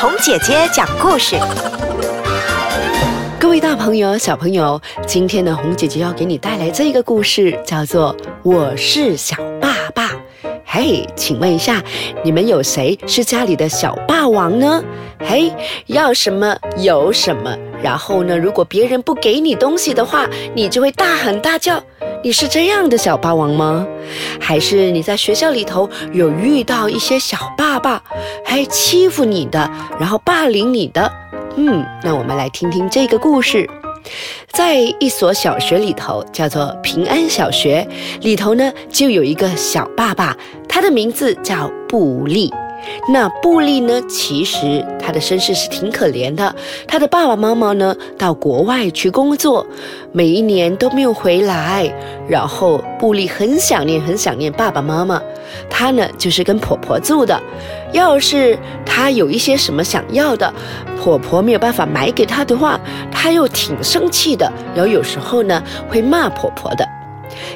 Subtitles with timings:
[0.00, 1.36] 红姐姐讲故事。
[3.38, 10.08] 各位大朋友、小朋友，今天呢，红姐姐要给你带来这个故事，叫做《我是小霸霸》。
[10.64, 11.82] 嘿，请问一下，
[12.24, 14.82] 你们有谁是家里的小霸王呢？
[15.18, 15.52] 嘿，
[15.84, 17.54] 要什么有什么。
[17.82, 21.78] 然后呢，如果别人不给你东西的话，你就会大喊大叫。
[22.22, 23.86] 你是这样的小霸王吗？
[24.38, 28.02] 还是你在学校里头有遇到一些小霸霸，
[28.44, 31.10] 还欺负你的，然后霸凌你的？
[31.56, 33.68] 嗯，那我们来听听这个故事。
[34.48, 37.86] 在一所小学里头，叫做平安小学，
[38.20, 40.36] 里头呢就有一个小爸爸，
[40.68, 42.52] 他的名字叫布利。
[43.08, 44.00] 那布利呢？
[44.08, 46.54] 其实他的身世是挺可怜的。
[46.86, 49.66] 他的爸爸妈妈呢，到国外去工作，
[50.12, 51.92] 每一年都没有回来。
[52.28, 55.20] 然后布利很想念，很想念爸爸妈妈。
[55.68, 57.40] 他呢，就是跟婆婆住的。
[57.92, 58.56] 要是
[58.86, 60.52] 他有一些什么想要的，
[61.02, 62.78] 婆婆没有办法买给他的话，
[63.10, 64.50] 他又挺生气的。
[64.74, 66.86] 然后有时候呢，会骂婆婆的。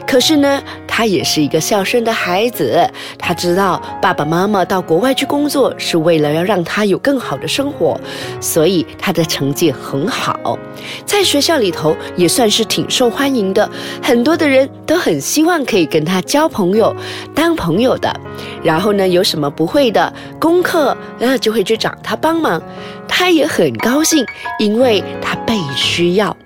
[0.06, 2.88] 可是呢，他也是一个孝顺的孩子。
[3.18, 8.00] 他知道爸爸妈妈到国外去工作是为了要让他有更好的生活，
[8.40, 10.58] 所以他的成绩很好，
[11.04, 13.68] 在学校里头也算是挺受欢迎的。
[14.02, 16.94] 很多的人都很希望可以跟他交朋友、
[17.34, 18.14] 当朋友的。
[18.62, 22.62] 然后呢，有什么不会的功课，那就会去找他帮忙。
[23.08, 24.24] 他也很高兴，
[24.58, 26.36] 因为他被需要。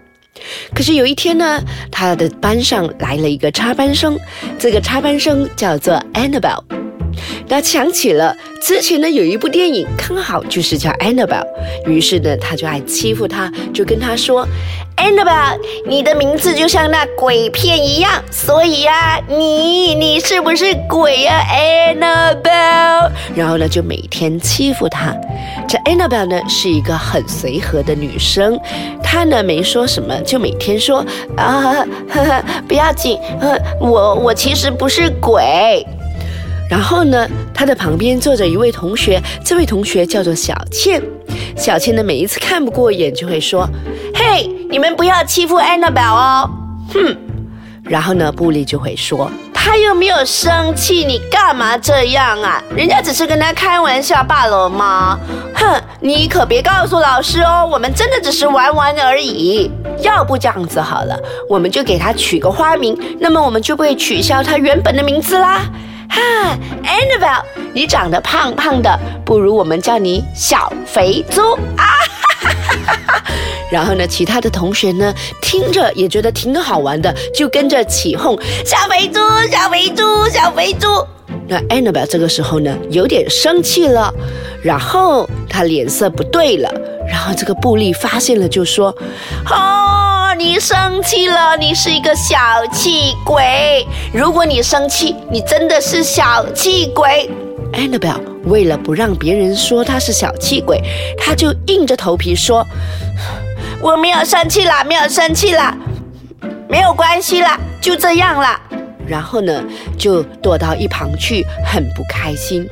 [0.74, 4.18] 可是有一天呢，他的班上来了一个插班生，
[4.58, 6.62] 这个插班生叫做 Annabelle。
[7.48, 11.46] 他想起了之前呢有一部电影，刚好就是叫 Annabelle，
[11.86, 14.46] 于是呢他就爱欺负他，就跟他说。
[14.96, 15.56] Annabelle，
[15.86, 23.08] 你的名字就像那鬼片一样，所以呀，你你是不是鬼呀，Annabelle？
[23.36, 25.14] 然后呢，就每天欺负她。
[25.68, 28.58] 这 Annabelle 呢是一个很随和的女生，
[29.00, 33.16] 她呢没说什么，就每天说啊，呵呵，不要紧，
[33.80, 35.86] 我我其实不是鬼。
[36.68, 41.02] 然后呢，他的旁边坐着一位同学，这位同学叫做小倩。
[41.56, 43.68] 小倩呢每一次看不过眼，就会说，
[44.14, 44.54] 嘿。
[44.70, 46.50] 你们不要欺负 Annabelle 哦，
[46.92, 47.16] 哼！
[47.84, 52.62] 然后呢，布利就会说：“他又没有生气，你干嘛这样啊？
[52.76, 55.18] 人家只是跟他开玩笑罢了吗？
[55.54, 55.82] 哼！
[56.00, 59.70] 你可别告诉老师哦，我们真的只是玩玩而已。
[60.02, 61.18] 要不这样子好了，
[61.48, 65.62] 我们就给他取个花名，那么我们就不会取消他原本的名字啦。
[66.08, 67.42] 哈，Annabelle，
[67.72, 71.40] 你长得胖胖的，不如我们叫你小肥猪
[71.76, 71.84] 啊！”
[73.70, 79.20] 然后呢，其他的同学呢，听着也觉得挺好玩的，就跟着起哄：“小肥猪，
[79.50, 80.86] 小肥猪，小肥猪。”
[81.46, 84.12] 那 Annabelle 这个时候呢，有点生气了，
[84.62, 86.70] 然后他脸色不对了。
[87.06, 88.94] 然后这个布利发现了，就说
[89.50, 89.97] ：“哦，
[90.38, 92.36] 你生气了，你是一个小
[92.72, 93.84] 气鬼。
[94.14, 97.28] 如果你生气，你真的是小气鬼。”
[97.74, 100.80] Annabelle 为了不让别人说他是小气鬼，
[101.18, 102.64] 他就硬着头皮说。
[103.82, 105.76] 我没有生气啦，没有生气啦，
[106.68, 108.60] 没有关系啦，就这样啦。
[109.08, 109.60] 然后呢，
[109.98, 112.64] 就躲到一旁去，很不开心。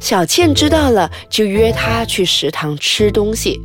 [0.00, 3.60] 小倩知道了，就约他去食堂吃东西。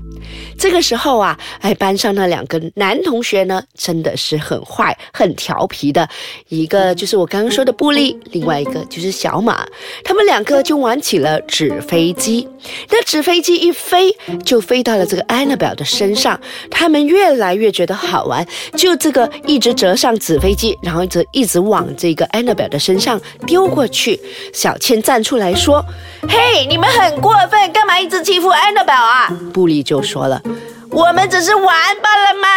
[0.57, 6.07] 这个时候啊，哎，班上那两个男同学呢，真的是很坏、很调皮的。
[6.49, 9.65] 一个就是我刚刚说的布利，另外一个就是小马。
[10.03, 12.47] 他们两个就玩起了纸飞机。
[12.89, 16.39] 那纸飞机一飞，就飞到了这个 Annabelle 的身上。
[16.71, 24.19] 他们越来越觉得好玩，就这个一直折上纸飞机，然后一直一直往这个 Annabelle 的身上丢过去。
[24.53, 25.83] 小倩站出来说
[26.27, 30.41] ：“嘿，你们很过分，干嘛一直欺负 Annabelle 啊？”布利就说了。
[30.89, 31.65] 我们只是玩
[32.01, 32.47] 罢了吗？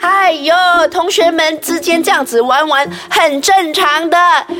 [0.00, 0.54] 哎呦，
[0.90, 4.16] 同学们之间这样子玩玩很正常的，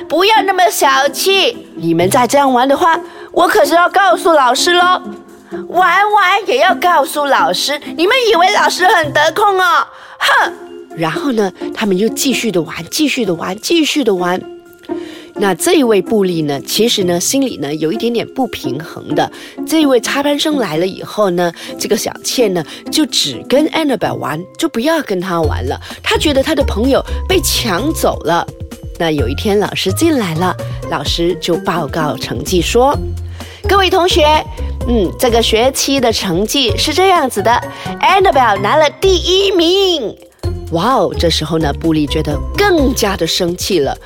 [0.09, 1.69] 不要那么小气。
[1.77, 2.99] 你们再这样玩的话，
[3.33, 5.01] 我可是要告诉老师喽。
[5.69, 9.87] 玩玩也要告诉老师，你们以为老师很得空哦？
[10.19, 10.53] 哼！
[10.97, 14.41] 然后呢，他们又继续的玩，继续的玩，继续的玩。
[15.40, 19.32] 那这一位布利呢，其实呢心里呢有一点点不平衡的。
[19.66, 25.81] 这一位插班生来了以后呢，这个小倩呢就只跟 Annabelle 玩，就不要跟他玩了。
[26.02, 28.46] 他觉得他的朋友被抢走了。
[28.98, 30.54] 那有一天老师进来了，
[30.90, 32.94] 老师就报告成绩说
[33.66, 34.26] ：“各位同学，
[34.88, 37.50] 嗯，这个学期的成绩是这样子的
[38.02, 40.14] ，Annabelle 拿了第一名。”
[40.72, 41.14] 哇哦！
[41.19, 43.96] 这时候呢，布里觉得更加的生气了。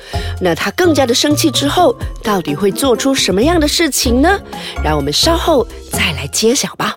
[0.41, 4.39] 那他更加的生气之后，到底会做出什么样的事情呢？
[4.83, 6.95] 让我们稍后再来揭晓吧。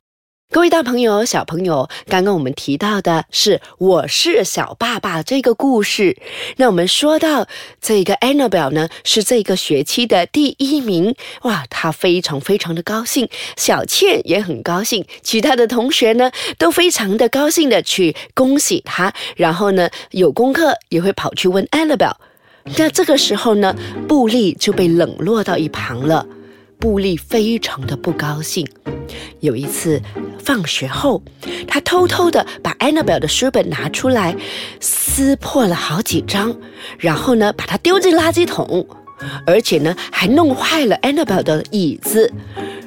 [0.50, 6.16] 各位大朋友、小朋友，刚刚我们提到的是《我是小爸爸》这个故事。
[6.56, 7.46] 那我们说到
[7.82, 13.28] 这个 Annabelle 呢，是这个学期的第一名，哇，她非常非常的高兴。
[13.58, 19.12] 小倩也很高兴，其他的同学呢都非常的高兴的去恭喜她。
[19.36, 22.16] 然后呢，有功课也会跑去问 Annabelle。
[22.78, 23.76] 那这个时候呢，
[24.08, 26.26] 布利就被冷落到一旁了。
[26.78, 28.66] 布利非常的不高兴。
[29.40, 30.00] 有一次
[30.42, 31.22] 放学后，
[31.66, 34.36] 他偷偷的把 Annabelle 的书本拿出来，
[34.80, 36.54] 撕破了好几张，
[36.98, 38.86] 然后呢，把它丢进垃圾桶，
[39.46, 42.32] 而且呢，还弄坏了 Annabelle 的椅子。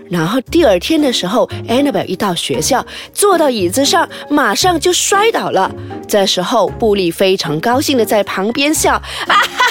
[0.09, 5.73] 然后第二天的时候，Annabelle 一到学校，坐到椅子上，马上就摔倒了。
[6.05, 9.01] 这时候，布利非常高兴的在旁边笑，啊
[9.57, 9.70] 哈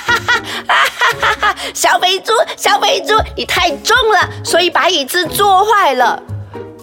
[1.20, 6.22] 哈哈，小肥猪，小肥猪，你太重了，所以把椅子坐坏了。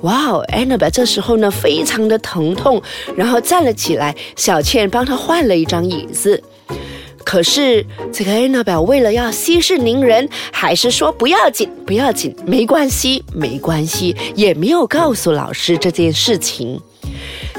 [0.02, 2.82] 哇哦，Annabelle 这时候呢，非常的疼痛，
[3.16, 6.44] 然后站了起来，小倩帮她换了一张椅子。
[7.24, 16.80] 可是这个 Annabelle 为了要息事宁人，还是说不要紧，不要紧，没关系，没关系，也没有告诉老师这件事情。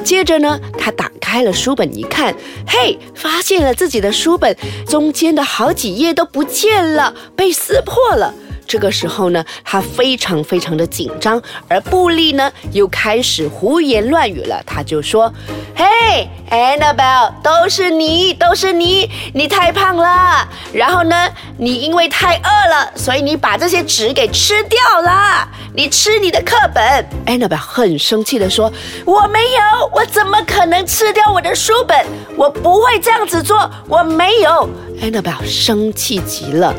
[0.08, 2.34] 接着呢，他打开了书本一看，
[2.66, 4.56] 嘿，发现了自己的书本
[4.86, 8.32] 中间的好几页都不见了，被撕破了。
[8.68, 14.62] 这个时候呢，他非常非常的紧张，而布利呢又开始胡言乱语了。
[14.66, 15.32] 他就说
[15.74, 20.46] ：“嘿，Annabelle，都是你，都是你，你太胖了。
[20.70, 25.48] 然后呢，你因为太饿了，所以你把这些纸给吃掉了。
[25.74, 27.08] 你吃你的课本。
[27.24, 28.70] ”Annabelle 很生气的说
[29.06, 32.04] ：“我没有，我怎么可能吃掉我的书本？
[32.36, 34.68] 我不会这样子做，我没有。”
[35.00, 36.74] 安妮贝尔生气极了。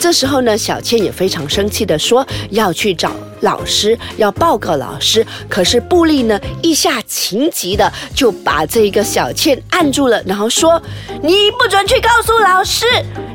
[0.00, 5.26] 这时候呢，小倩也非常生气的说要去找老师，要报告老师。
[5.48, 10.80] 可是布利呢，一下情急的就把这个小倩按住了，然后说
[11.22, 12.86] ：“你不准去告诉老师，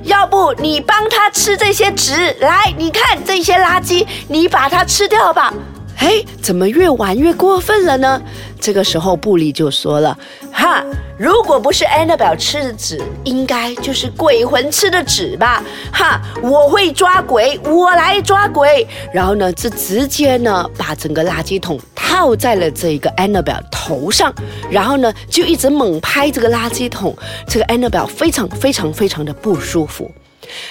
[0.03, 2.35] 要不你帮他吃这些纸。
[2.39, 5.53] 来，你看这些垃圾，你把它吃掉吧。”
[5.99, 8.21] 哎，怎么越玩越过分了呢？
[8.59, 10.17] 这个时候布里就说了
[10.51, 10.83] ：“哈，
[11.17, 15.61] 如果不是 Annabelle 吃的纸，应该就是鬼魂吃的纸吧？
[15.91, 18.87] 哈，我会抓鬼，我来抓鬼。
[19.13, 24.33] 然后呢，就直接呢把整个垃圾桶套在了这个 Annabelle 头上，
[24.71, 27.15] 然后呢就一直猛拍这个垃圾桶。
[27.45, 30.09] 这个 Annabelle 非常非常非常的不舒服。”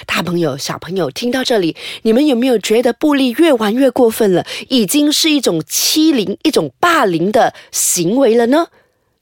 [0.05, 4.45] 大朋友、小朋友，听到这里，你们有没有觉得布利越玩越过分了？
[4.69, 8.67] 已经是一种欺凌、一种霸凌的行为了呢？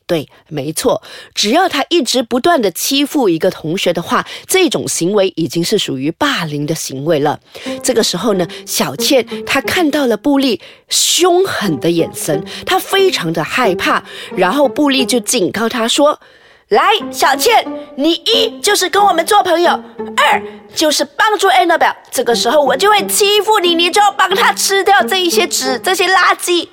[0.05, 1.03] 对，没错，
[1.35, 7.41] 只要他一直不断的欺负一个同学的话，这种行为已经是属于霸凌的行为了。
[7.83, 16.21] 这个时候呢，小倩她看到了布利凶狠的眼神，她非常的害怕，然后布利就警告她说。
[16.69, 17.65] 来，小倩，
[17.95, 19.71] 你一就是跟我们做朋友，
[20.17, 20.43] 二
[20.75, 21.95] 就是帮助 annabel。
[22.11, 26.67] 这个时候我就会欺负你，你就要帮他吃掉这一些纸、这些垃圾。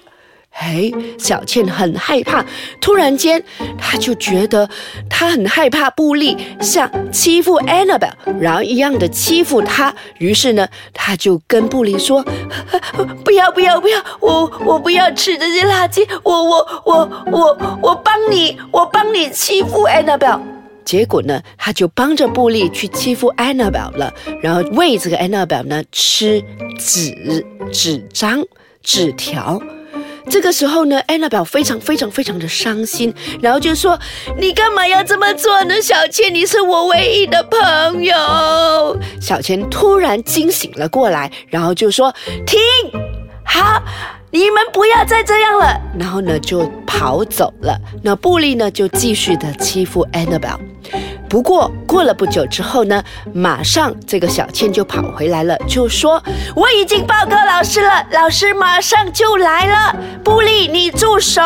[0.57, 2.45] 嘿，小倩很害怕。
[2.81, 3.43] 突然间，
[3.77, 4.69] 她就觉得
[5.11, 9.93] 她很害怕布利像欺负 Annabelle，然后一样的欺负她。
[10.19, 12.25] 于是呢，她就跟布利说
[13.25, 14.01] ：“不要，不要，不要！
[14.21, 16.07] 我我不要吃这些垃圾！
[16.23, 20.41] 我我我我我帮你，我帮你欺负 Annabelle。”
[20.85, 26.41] 结果呢，他就帮着布利去欺负 Annabelle 了，然后喂这个 Annabelle 呢吃
[26.79, 28.41] 纸、纸张、
[28.83, 29.61] 纸条。
[30.29, 33.99] 这个时候呢，安娜表非常非常非常的伤心，然后就说
[34.39, 35.81] ：“你干嘛要这么做呢？
[35.81, 42.13] 小倩，你是我唯一的朋友。”小倩突然惊醒了过来，然后就说
[42.47, 42.59] ：“停，
[43.45, 43.83] 好，
[44.31, 47.79] 你们不要再这样了。”然后呢，就跑走了。
[48.03, 50.59] 那布利呢，就继续的欺负安娜表。
[51.35, 56.23] 不过过了不久之后呢，马上这个小倩就跑回来了，就说
[56.55, 59.99] 我已经报告老师了，老师马上就来了。
[60.23, 61.43] 布利，你住手！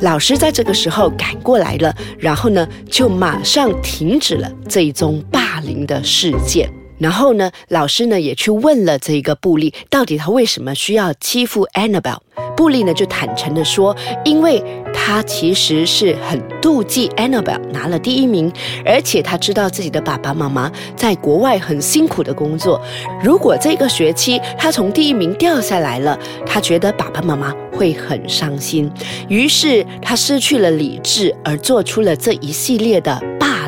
[0.00, 6.70] 老师在这个时候赶过来了，然后呢，就马上停止了这一宗霸凌的事件。
[7.00, 12.18] 然后呢，老师呢也去问了这个布利，到底他为什么需要欺负 Annabelle？
[12.56, 18.52] 布利呢就坦诚的说，因为他其实是很妒忌 Annabelle 拿了第一名，
[18.84, 22.80] 而且他知道自己的爸爸妈妈在国外很辛苦的工作，
[23.22, 28.90] 如果这个学期他从第一名掉下来了，他觉得爸爸妈妈会很伤心，
[29.28, 33.18] 于是他失去了理智，而做出了这一系列的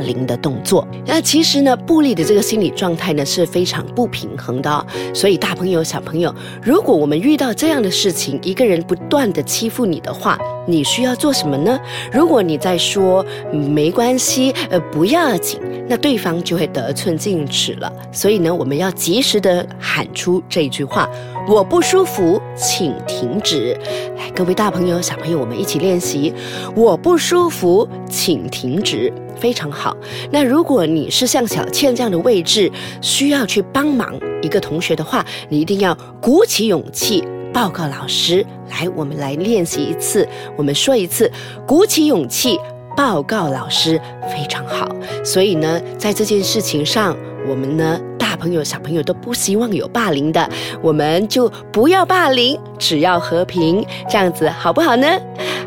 [0.02, 0.86] 凌的动作。
[1.06, 4.86] 那其实呢，布利的这个心理状态呢是非常不平衡的。
[5.14, 11.78] 所以大朋友、小朋友，如果我们遇到这样的事情，一个人不断的欺负你的话，你需要做什么呢？
[12.12, 17.92] 如果你在说没关系，呃，不要紧，那对方就会得寸进尺了。
[18.12, 21.08] 所以呢，我们要及时的喊出这句话
[21.48, 23.76] ：“我不舒服，请停止。”
[24.16, 26.32] 来，各位大朋友、小朋友，我们一起练习
[26.76, 29.96] ：“我不舒服，请停止。”非常好。
[30.30, 32.70] 那如果你是像小倩这样的位置，
[33.00, 37.24] 需要去帮忙一个同学的话，你一定要鼓起勇气。
[37.52, 40.26] 报告老师，来，我们来练习一次。
[40.56, 41.30] 我们说一次，
[41.66, 42.58] 鼓起勇气
[42.96, 44.88] 报告老师，非常好。
[45.22, 47.14] 所以呢，在这件事情上，
[47.46, 48.00] 我们呢，
[48.32, 50.48] 大朋友、小朋友都不希望有霸凌的，
[50.80, 55.06] 我们就不要霸凌，只要和平，这样子好不好呢？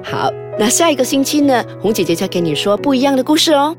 [0.03, 3.77] 好，那下一个星期呢，红姐姐再给你说不一样的故事哦。